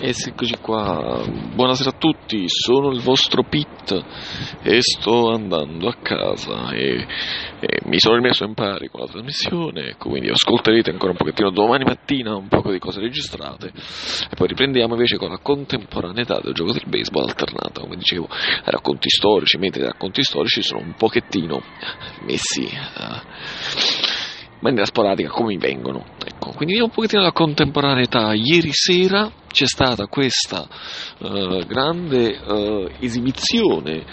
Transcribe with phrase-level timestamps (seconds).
[0.00, 3.92] Eccoci qua, buonasera a tutti, sono il vostro Pit
[4.62, 7.04] e sto andando a casa e,
[7.58, 11.50] e, mi sono rimesso in pari con la trasmissione, ecco, quindi ascolterete ancora un pochettino
[11.50, 13.72] domani mattina un po' di cose registrate
[14.30, 18.28] e poi riprendiamo invece con la contemporaneità del gioco del baseball alternata, come dicevo,
[18.66, 21.60] racconti storici, mentre i racconti storici sono un pochettino
[22.24, 22.62] messi...
[22.62, 26.04] Uh, in maniera sporadica come vengono.
[26.24, 28.32] Ecco, quindi un pochettino la contemporaneità.
[28.34, 30.68] Ieri sera c'è stata questa
[31.18, 34.04] uh, grande uh, esibizione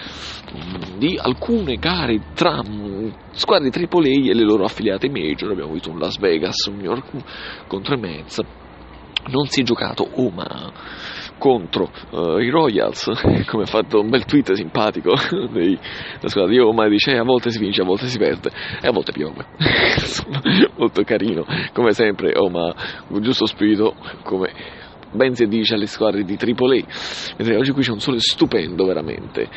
[0.51, 5.51] um, di alcune gare tra um, squadre di AAA e le loro affiliate major.
[5.51, 8.41] Abbiamo visto un Las Vegas, un New York contro i Mets.
[9.27, 10.73] Non si è giocato Omaha
[11.37, 13.11] contro uh, i Royals,
[13.45, 15.13] come ha fatto un bel tweet simpatico
[15.53, 15.77] della
[16.23, 18.49] squadra di Roma, dice eh, a volte si vince, a volte si perde
[18.81, 19.45] e a volte piove.
[20.75, 22.73] molto carino, come sempre Oma,
[23.09, 24.83] un giusto spirito, come
[25.15, 27.35] ben si dice alle squadre di AAA.
[27.37, 29.49] Mentre oggi qui c'è un sole stupendo veramente,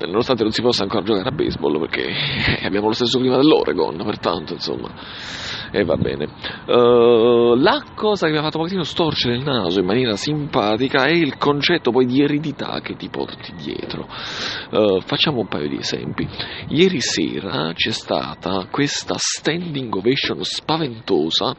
[0.00, 2.08] nonostante non si possa ancora giocare a baseball perché
[2.62, 4.90] abbiamo lo stesso clima dell'Oregon, pertanto insomma,
[5.70, 6.28] e va bene.
[6.66, 11.04] Uh, la cosa che mi ha fatto un pochettino storcere il naso in maniera simpatica
[11.04, 14.06] è il concetto poi di eredità che ti porti dietro.
[14.70, 16.28] Uh, facciamo un paio di esempi.
[16.68, 21.54] Ieri sera c'è stata questa standing ovation spaventosa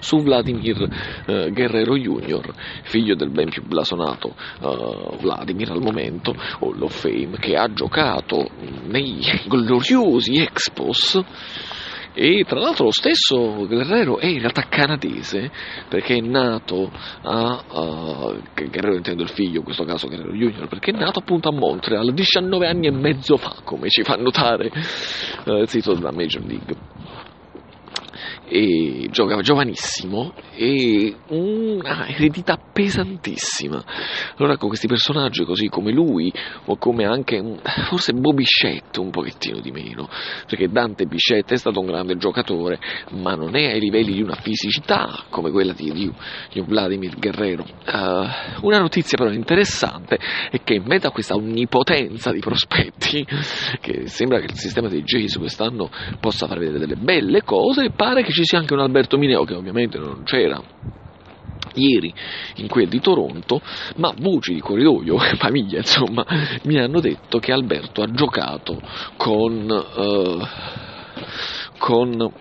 [0.00, 0.88] su Vladimir
[1.26, 7.38] eh, Guerrero Jr., figlio del ben più blasonato eh, Vladimir al momento, Hall of Fame,
[7.38, 8.48] che ha giocato
[8.86, 11.22] nei gloriosi Expos
[12.16, 15.50] e tra l'altro lo stesso Guerrero è in realtà canadese
[15.88, 16.88] perché è nato
[17.22, 21.48] a uh, Guerrero intendo il figlio in questo caso Guerrero Junior perché è nato appunto
[21.48, 24.70] a Montreal 19 anni e mezzo fa come ci fa notare
[25.46, 26.76] uh, il sito della Major League
[28.46, 33.82] e giocava giovanissimo e una eredità pesantissima.
[34.36, 36.32] Allora con questi personaggi così come lui
[36.66, 37.42] o come anche
[37.88, 40.08] forse Bobby Bichette un pochettino di meno,
[40.46, 42.78] perché Dante Bichette è stato un grande giocatore,
[43.12, 46.12] ma non è ai livelli di una fisicità come quella di, di,
[46.52, 47.64] di Vladimir Guerrero.
[47.86, 50.18] Uh, una notizia però interessante
[50.50, 53.26] è che in mezzo a questa onnipotenza di prospetti,
[53.80, 55.88] che sembra che il sistema dei Jays quest'anno
[56.20, 59.54] possa far vedere delle belle cose, pare che ci sia anche un Alberto Mineo che
[59.54, 60.60] ovviamente non c'era
[61.74, 62.12] ieri
[62.56, 63.60] in quel di Toronto,
[63.96, 66.24] ma voci di corridoio, famiglia insomma,
[66.64, 68.80] mi hanno detto che Alberto ha giocato
[69.16, 70.40] con, uh,
[71.78, 72.32] con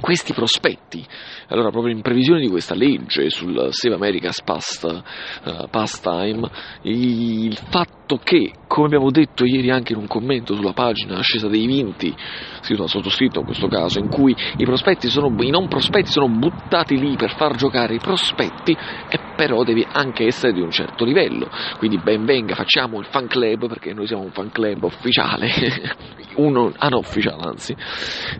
[0.00, 1.04] questi prospetti.
[1.48, 6.48] Allora, proprio in previsione di questa legge sul Save America's Past, uh, Pastime,
[6.82, 11.66] il fatto che, come abbiamo detto ieri anche in un commento sulla pagina Ascesa dei
[11.66, 12.14] Vinti,
[12.60, 16.28] scritto da sottoscritto in questo caso, in cui i prospetti sono, i non prospetti sono
[16.28, 18.76] buttati lì per far giocare i prospetti,
[19.08, 21.48] e però devi anche essere di un certo livello.
[21.78, 25.48] Quindi ben venga, facciamo il fan club, perché noi siamo un fan club ufficiale,
[26.36, 27.74] uno anufficiale anzi,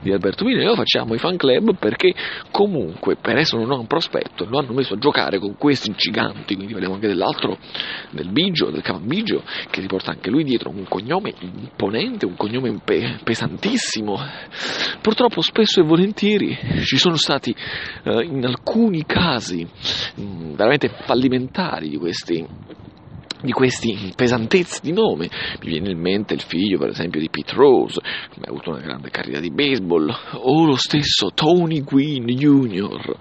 [0.03, 1.47] di Alberto Mineo, facciamo i fan club
[1.79, 2.15] perché
[2.51, 6.73] comunque per essere un non prospetto lo hanno messo a giocare con questi giganti, quindi
[6.73, 7.59] parliamo anche dell'altro,
[8.11, 12.81] del Bigio, del Cavambigio, che riporta anche lui dietro un cognome imponente, un cognome
[13.23, 14.19] pesantissimo,
[15.01, 17.55] Purtroppo spesso e volentieri ci sono stati
[18.05, 22.47] eh, in alcuni casi mh, mm, veramente fallimentari di questi
[23.41, 25.31] di questi pesantezze di nome.
[25.61, 28.81] Mi viene in mente il figlio, per esempio, di Pete Rose, che ha avuto una
[28.81, 33.17] grande carriera di baseball, o lo stesso Tony Gwynn Jr.,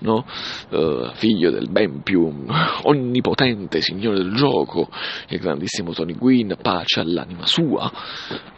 [0.00, 0.26] no?
[0.70, 2.46] uh, figlio del ben più
[2.82, 4.88] onnipotente signore del gioco,
[5.28, 7.90] il grandissimo Tony Gwynn, pace all'anima sua,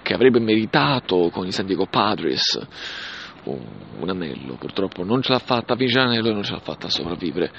[0.03, 2.59] che avrebbe meritato con i San Diego Padres
[3.44, 7.50] un, anello, purtroppo non ce l'ha fatta l'anello e non ce l'ha fatta a sopravvivere.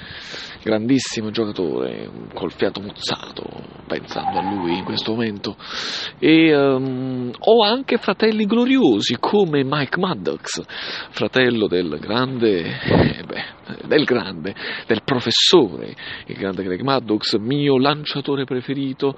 [0.62, 3.44] Grandissimo giocatore, col fiato muzzato,
[3.86, 5.56] pensando a lui in questo momento.
[6.18, 10.62] E um, ho anche fratelli gloriosi come Mike Maddox,
[11.10, 14.54] fratello del grande, eh beh, del grande,
[14.86, 15.94] del professore,
[16.26, 19.16] il grande Greg Maddox, mio lanciatore preferito,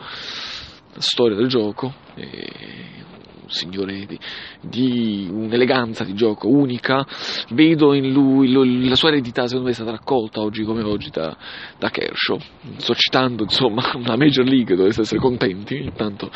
[0.98, 1.92] storia del gioco.
[2.14, 3.04] E
[3.46, 4.18] un signore di,
[4.60, 7.06] di, un'eleganza di gioco unica,
[7.50, 11.10] vedo in lui lo, la sua eredità secondo me è stata raccolta oggi come oggi
[11.10, 11.36] da,
[11.78, 12.38] da Kershaw,
[12.76, 16.30] sto citando insomma una Major League, dovreste essere contenti, intanto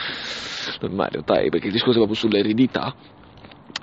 [0.81, 2.95] realtà è perché il discorso è proprio sull'eredità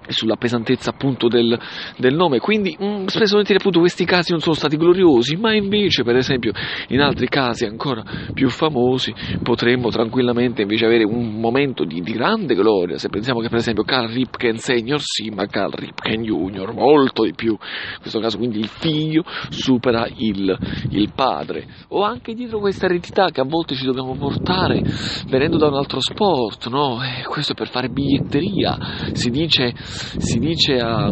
[0.07, 1.57] sulla pesantezza appunto del,
[1.97, 5.53] del nome, quindi mh, mm, spesso volentieri appunto questi casi non sono stati gloriosi, ma
[5.53, 6.51] invece per esempio
[6.89, 12.55] in altri casi ancora più famosi potremmo tranquillamente invece avere un momento di, di grande
[12.55, 17.23] gloria, se pensiamo che per esempio Carl Ripken Senior sì, ma Carl Ripken Junior molto
[17.23, 20.57] di più, in questo caso quindi il figlio supera il,
[20.89, 24.81] il padre, o anche dietro questa eredità che a volte ci dobbiamo portare
[25.27, 27.01] venendo da un altro sport, no?
[27.03, 28.77] Eh, questo è per fare biglietteria,
[29.13, 29.73] si dice
[30.17, 31.11] si dice a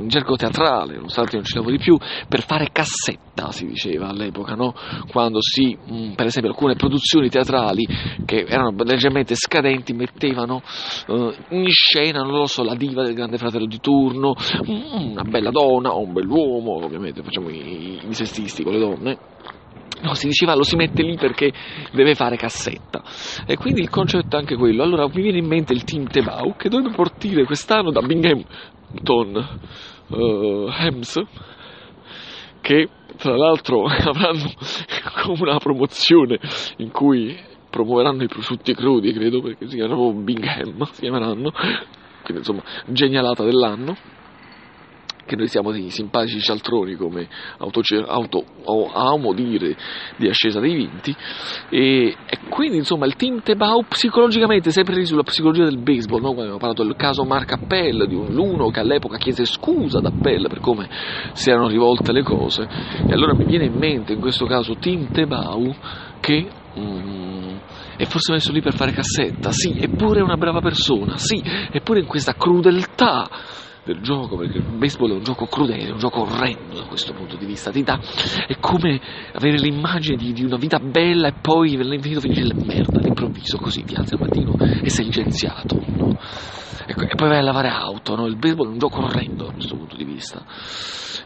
[0.00, 1.96] in gergo teatrale, nonostante non ci lavori più,
[2.28, 4.74] per fare cassetta, si diceva all'epoca, no?
[5.10, 7.86] quando si, mh, per esempio alcune produzioni teatrali
[8.24, 10.62] che erano leggermente scadenti mettevano
[11.06, 14.34] uh, in scena, non lo so, la diva del grande fratello di turno,
[14.66, 19.18] una bella donna o un bell'uomo, ovviamente facciamo i, i sestisti con le donne,
[20.02, 21.52] No, si diceva lo si mette lì perché
[21.92, 23.02] deve fare cassetta.
[23.46, 24.82] E quindi il concetto è anche quello.
[24.82, 29.58] Allora mi viene in mente il team Tebau che dovrebbe partire quest'anno da Binghamton
[30.08, 31.22] uh, Hems,
[32.60, 34.50] che tra l'altro avranno
[35.38, 36.38] una promozione
[36.78, 37.36] in cui
[37.68, 41.50] promuoveranno i prosciutti crudi, credo, perché si chiamano Bingham, si chiameranno,
[42.22, 44.18] quindi insomma, genialata dell'anno
[45.30, 47.28] che noi siamo dei simpatici cialtroni come
[47.58, 48.44] auto, auto,
[48.92, 49.76] amo dire
[50.16, 51.14] di ascesa dei vinti.
[51.68, 56.30] E, e, quindi insomma il team Tebau psicologicamente sempre lì sulla psicologia del baseball no?
[56.30, 60.48] abbiamo parlato del caso Mark Appel di un Luno che all'epoca chiese scusa ad Appel
[60.48, 60.88] per come
[61.32, 62.66] si erano rivolte le cose.
[63.06, 65.72] E allora mi viene in mente in questo caso team Tebau
[66.18, 66.44] che
[66.76, 67.56] mm,
[67.96, 71.40] è forse messo lì per fare cassetta, sì, eppure è una brava persona, sì,
[71.70, 73.28] eppure in questa crudeltà
[73.84, 77.36] del gioco, perché il baseball è un gioco crudele, un gioco orrendo da questo punto
[77.36, 77.98] di vista, ti dà,
[78.46, 79.00] è come
[79.32, 83.84] avere l'immagine di, di una vita bella e poi all'infinito finisce la merda, all'improvviso, così
[83.84, 86.18] ti alzi al mattino e sei licenziato, no?
[86.86, 88.26] E, e, poi vai a lavare auto, no?
[88.26, 90.44] il baseball è un gioco orrendo da questo punto di vista.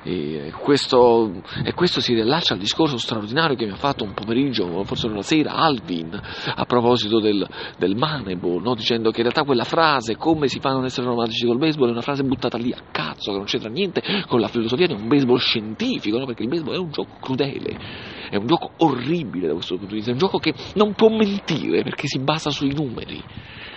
[0.02, 4.84] E questo, e questo, si riallaccia al discorso straordinario che mi ha fatto un pomeriggio,
[4.84, 6.20] forse una sera, Alvin,
[6.54, 7.46] a proposito del,
[7.78, 8.74] del Moneyball, no?
[8.74, 11.88] dicendo che in realtà quella frase, come si fa a non essere romantici col baseball,
[11.88, 14.92] è una frase buttata lì a cazzo, che non c'entra niente con la filosofia di
[14.92, 16.26] un baseball scientifico, no?
[16.26, 17.78] perché il baseball è un gioco crudele,
[18.28, 21.08] è un gioco orribile da questo punto di vista, è un gioco che non può
[21.08, 23.22] mentire perché si basa sui numeri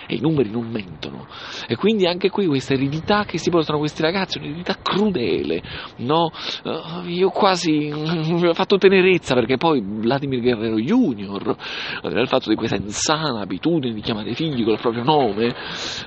[0.08, 1.26] e i numeri non mentono.
[1.68, 5.62] E quindi anche qui questa eredità che si portano questi ragazzi, un'eredità crudele,
[5.98, 6.30] no?
[6.64, 11.56] Uh, io quasi mi ho fatto tenerezza perché poi Vladimir Guerrero Junior,
[12.02, 15.54] aveva il fatto di questa insana abitudine di chiamare i figli con il proprio nome,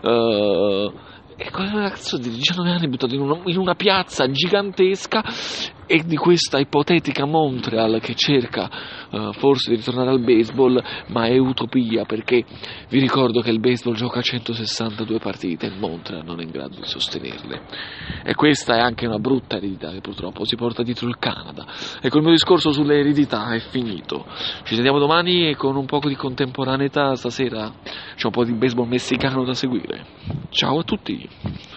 [0.01, 0.91] uh,
[1.37, 5.23] e quel ragazzo di 19 anni buttato in una, in una piazza gigantesca
[5.91, 8.69] e di questa ipotetica Montreal che cerca
[9.09, 12.45] uh, forse di ritornare al baseball, ma è utopia perché
[12.87, 16.85] vi ricordo che il baseball gioca 162 partite e Montreal non è in grado di
[16.85, 17.61] sostenerle.
[18.23, 21.65] E questa è anche una brutta eredità che purtroppo si porta dietro il Canada.
[21.99, 24.25] Ecco il mio discorso sulle eredità è finito.
[24.63, 27.69] Ci sentiamo domani e con un po' di contemporaneità stasera
[28.15, 30.05] c'è un po' di baseball messicano da seguire.
[30.51, 31.27] Ciao a tutti!